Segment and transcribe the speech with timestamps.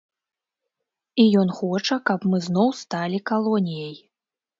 [1.23, 3.93] І ён хоча, каб мы зноў сталі калоніяй.